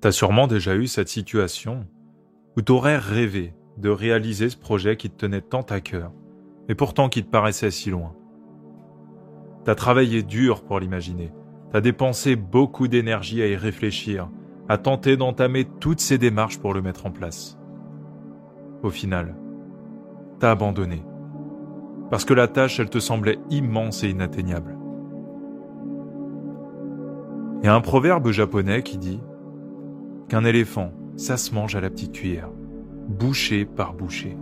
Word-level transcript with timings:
T'as 0.00 0.12
sûrement 0.12 0.46
déjà 0.46 0.76
eu 0.76 0.86
cette 0.86 1.08
situation 1.08 1.84
où 2.56 2.62
t'aurais 2.62 2.98
rêvé 2.98 3.54
de 3.78 3.88
réaliser 3.88 4.48
ce 4.48 4.56
projet 4.56 4.96
qui 4.96 5.10
te 5.10 5.16
tenait 5.16 5.40
tant 5.40 5.62
à 5.62 5.80
cœur, 5.80 6.12
mais 6.68 6.76
pourtant 6.76 7.08
qui 7.08 7.24
te 7.24 7.30
paraissait 7.30 7.72
si 7.72 7.90
loin. 7.90 8.14
T'as 9.64 9.74
travaillé 9.74 10.22
dur 10.22 10.62
pour 10.62 10.78
l'imaginer, 10.78 11.32
t'as 11.72 11.80
dépensé 11.80 12.36
beaucoup 12.36 12.86
d'énergie 12.86 13.42
à 13.42 13.48
y 13.48 13.56
réfléchir, 13.56 14.30
à 14.68 14.78
tenter 14.78 15.16
d'entamer 15.16 15.64
toutes 15.80 16.00
ces 16.00 16.16
démarches 16.16 16.58
pour 16.58 16.74
le 16.74 16.82
mettre 16.82 17.06
en 17.06 17.10
place. 17.10 17.58
Au 18.84 18.90
final, 18.90 19.34
t'as 20.38 20.52
abandonné, 20.52 21.02
parce 22.08 22.24
que 22.24 22.34
la 22.34 22.46
tâche, 22.46 22.78
elle 22.78 22.90
te 22.90 23.00
semblait 23.00 23.40
immense 23.50 24.04
et 24.04 24.10
inatteignable. 24.10 24.76
Il 27.62 27.66
y 27.66 27.68
a 27.68 27.74
un 27.74 27.80
proverbe 27.80 28.30
japonais 28.30 28.84
qui 28.84 28.98
dit 28.98 29.20
qu'un 30.28 30.44
éléphant, 30.44 30.92
ça 31.16 31.36
se 31.36 31.54
mange 31.54 31.74
à 31.74 31.80
la 31.80 31.90
petite 31.90 32.12
cuillère, 32.12 32.50
bouchée 33.08 33.64
par 33.64 33.94
bouchée. 33.94 34.36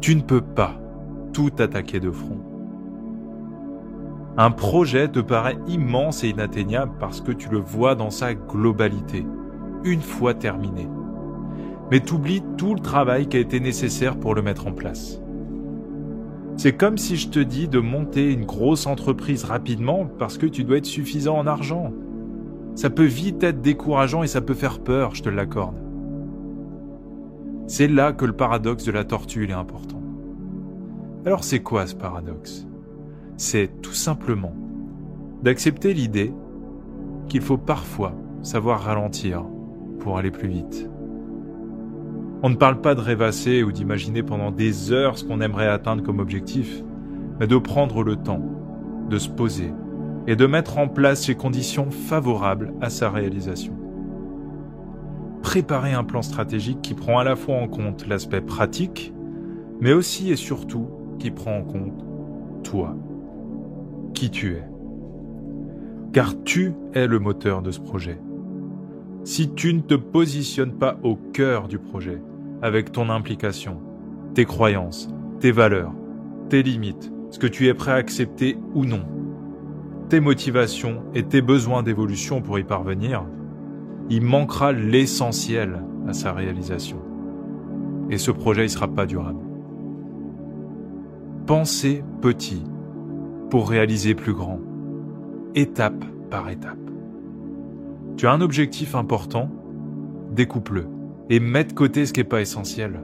Tu 0.00 0.16
ne 0.16 0.22
peux 0.22 0.40
pas 0.40 0.80
tout 1.32 1.52
attaquer 1.58 2.00
de 2.00 2.10
front. 2.10 2.40
Un 4.36 4.50
projet 4.50 5.08
te 5.08 5.20
paraît 5.20 5.58
immense 5.68 6.24
et 6.24 6.30
inatteignable 6.30 6.92
parce 6.98 7.20
que 7.20 7.30
tu 7.30 7.48
le 7.50 7.58
vois 7.58 7.94
dans 7.94 8.10
sa 8.10 8.34
globalité, 8.34 9.24
une 9.84 10.00
fois 10.00 10.34
terminé. 10.34 10.88
Mais 11.90 12.00
t'oublies 12.00 12.42
tout 12.56 12.74
le 12.74 12.80
travail 12.80 13.28
qui 13.28 13.36
a 13.36 13.40
été 13.40 13.60
nécessaire 13.60 14.18
pour 14.18 14.34
le 14.34 14.42
mettre 14.42 14.66
en 14.66 14.72
place. 14.72 15.20
C'est 16.56 16.76
comme 16.76 16.98
si 16.98 17.16
je 17.16 17.28
te 17.28 17.40
dis 17.40 17.68
de 17.68 17.78
monter 17.80 18.32
une 18.32 18.44
grosse 18.44 18.86
entreprise 18.86 19.44
rapidement 19.44 20.06
parce 20.18 20.38
que 20.38 20.46
tu 20.46 20.64
dois 20.64 20.78
être 20.78 20.86
suffisant 20.86 21.36
en 21.36 21.46
argent. 21.46 21.92
Ça 22.74 22.90
peut 22.90 23.04
vite 23.04 23.42
être 23.42 23.60
décourageant 23.60 24.22
et 24.22 24.26
ça 24.26 24.40
peut 24.40 24.54
faire 24.54 24.80
peur, 24.80 25.14
je 25.14 25.22
te 25.22 25.28
l'accorde. 25.28 25.76
C'est 27.66 27.88
là 27.88 28.12
que 28.12 28.24
le 28.24 28.32
paradoxe 28.32 28.84
de 28.84 28.92
la 28.92 29.04
tortue 29.04 29.48
est 29.48 29.52
important. 29.52 30.02
Alors 31.24 31.44
c'est 31.44 31.60
quoi 31.60 31.86
ce 31.86 31.94
paradoxe? 31.94 32.66
C'est 33.36 33.80
tout 33.80 33.94
simplement 33.94 34.54
d'accepter 35.42 35.94
l'idée 35.94 36.32
qu'il 37.28 37.40
faut 37.40 37.58
parfois 37.58 38.14
savoir 38.42 38.80
ralentir 38.82 39.44
pour 40.00 40.18
aller 40.18 40.30
plus 40.30 40.48
vite. 40.48 40.90
On 42.42 42.50
ne 42.50 42.56
parle 42.56 42.82
pas 42.82 42.94
de 42.94 43.00
rêvasser 43.00 43.62
ou 43.62 43.72
d'imaginer 43.72 44.22
pendant 44.22 44.50
des 44.50 44.92
heures 44.92 45.16
ce 45.16 45.24
qu'on 45.24 45.40
aimerait 45.40 45.68
atteindre 45.68 46.02
comme 46.02 46.18
objectif, 46.18 46.82
mais 47.40 47.46
de 47.46 47.56
prendre 47.56 48.02
le 48.02 48.16
temps, 48.16 48.42
de 49.08 49.18
se 49.18 49.30
poser, 49.30 49.72
et 50.26 50.36
de 50.36 50.46
mettre 50.46 50.78
en 50.78 50.88
place 50.88 51.28
les 51.28 51.34
conditions 51.34 51.90
favorables 51.90 52.72
à 52.80 52.90
sa 52.90 53.10
réalisation. 53.10 53.74
Préparer 55.42 55.92
un 55.92 56.04
plan 56.04 56.22
stratégique 56.22 56.80
qui 56.82 56.94
prend 56.94 57.18
à 57.18 57.24
la 57.24 57.36
fois 57.36 57.56
en 57.56 57.68
compte 57.68 58.06
l'aspect 58.06 58.40
pratique, 58.40 59.12
mais 59.80 59.92
aussi 59.92 60.30
et 60.30 60.36
surtout 60.36 60.88
qui 61.18 61.30
prend 61.30 61.58
en 61.58 61.62
compte 61.62 62.04
toi, 62.62 62.96
qui 64.14 64.30
tu 64.30 64.54
es. 64.54 64.64
Car 66.12 66.42
tu 66.44 66.72
es 66.94 67.06
le 67.06 67.18
moteur 67.18 67.60
de 67.60 67.70
ce 67.70 67.80
projet. 67.80 68.18
Si 69.24 69.52
tu 69.52 69.74
ne 69.74 69.80
te 69.80 69.94
positionnes 69.94 70.74
pas 70.74 70.98
au 71.02 71.16
cœur 71.16 71.68
du 71.68 71.78
projet, 71.78 72.20
avec 72.62 72.92
ton 72.92 73.10
implication, 73.10 73.78
tes 74.34 74.44
croyances, 74.44 75.08
tes 75.40 75.50
valeurs, 75.50 75.92
tes 76.48 76.62
limites, 76.62 77.12
ce 77.30 77.38
que 77.38 77.46
tu 77.46 77.68
es 77.68 77.74
prêt 77.74 77.92
à 77.92 77.96
accepter 77.96 78.56
ou 78.74 78.84
non, 78.84 79.02
tes 80.08 80.20
motivations 80.20 81.02
et 81.14 81.22
tes 81.22 81.40
besoins 81.40 81.82
d'évolution 81.82 82.42
pour 82.42 82.58
y 82.58 82.64
parvenir, 82.64 83.24
il 84.10 84.22
manquera 84.22 84.72
l'essentiel 84.72 85.82
à 86.06 86.12
sa 86.12 86.32
réalisation. 86.32 86.98
Et 88.10 88.18
ce 88.18 88.30
projet 88.30 88.64
ne 88.64 88.68
sera 88.68 88.88
pas 88.88 89.06
durable. 89.06 89.40
Pensez 91.46 92.02
petit 92.20 92.62
pour 93.50 93.68
réaliser 93.68 94.14
plus 94.14 94.34
grand, 94.34 94.60
étape 95.54 96.04
par 96.30 96.50
étape. 96.50 96.78
Tu 98.16 98.26
as 98.26 98.32
un 98.32 98.40
objectif 98.40 98.94
important, 98.94 99.50
découpe-le 100.30 100.86
et 101.30 101.40
mets 101.40 101.64
de 101.64 101.72
côté 101.72 102.06
ce 102.06 102.12
qui 102.12 102.20
n'est 102.20 102.24
pas 102.24 102.40
essentiel. 102.40 103.00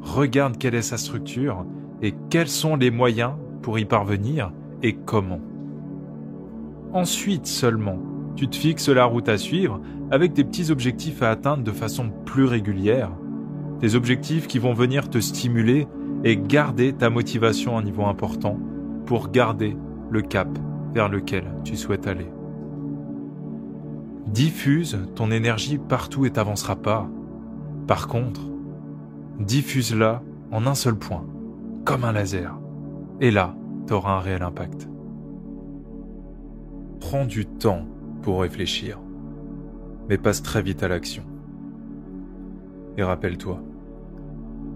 Regarde 0.00 0.56
quelle 0.58 0.74
est 0.74 0.82
sa 0.82 0.96
structure 0.96 1.64
et 2.00 2.14
quels 2.30 2.48
sont 2.48 2.76
les 2.76 2.90
moyens 2.90 3.32
pour 3.62 3.78
y 3.78 3.84
parvenir 3.84 4.52
et 4.82 4.94
comment. 4.94 5.40
Ensuite 6.92 7.46
seulement, 7.46 7.98
tu 8.36 8.48
te 8.48 8.56
fixes 8.56 8.90
la 8.90 9.06
route 9.06 9.28
à 9.28 9.38
suivre 9.38 9.80
avec 10.10 10.34
des 10.34 10.44
petits 10.44 10.70
objectifs 10.70 11.22
à 11.22 11.30
atteindre 11.30 11.64
de 11.64 11.70
façon 11.70 12.10
plus 12.26 12.44
régulière. 12.44 13.10
Des 13.80 13.96
objectifs 13.96 14.46
qui 14.46 14.58
vont 14.58 14.74
venir 14.74 15.08
te 15.08 15.18
stimuler 15.18 15.86
et 16.22 16.36
garder 16.36 16.92
ta 16.92 17.08
motivation 17.08 17.76
à 17.76 17.80
un 17.80 17.82
niveau 17.82 18.04
important 18.04 18.58
pour 19.06 19.30
garder 19.30 19.74
le 20.10 20.20
cap 20.20 20.48
vers 20.92 21.08
lequel 21.08 21.44
tu 21.64 21.76
souhaites 21.76 22.06
aller. 22.06 22.30
Diffuse 24.26 24.98
ton 25.14 25.30
énergie 25.30 25.78
partout 25.78 26.26
et 26.26 26.30
t'avanceras 26.30 26.76
pas. 26.76 27.08
Par 27.86 28.06
contre, 28.06 28.42
diffuse-la 29.40 30.22
en 30.50 30.66
un 30.66 30.74
seul 30.74 30.96
point, 30.96 31.24
comme 31.84 32.04
un 32.04 32.12
laser. 32.12 32.54
Et 33.20 33.30
là, 33.30 33.54
tu 33.86 33.94
un 33.94 34.18
réel 34.20 34.42
impact. 34.42 34.91
Prends 37.12 37.26
du 37.26 37.44
temps 37.44 37.84
pour 38.22 38.40
réfléchir, 38.40 38.98
mais 40.08 40.16
passe 40.16 40.42
très 40.42 40.62
vite 40.62 40.82
à 40.82 40.88
l'action. 40.88 41.24
Et 42.96 43.02
rappelle-toi, 43.02 43.62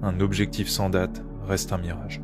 un 0.02 0.20
objectif 0.20 0.69
sans 0.69 0.91
date 0.91 1.24
reste 1.47 1.72
un 1.72 1.78
mirage. 1.78 2.20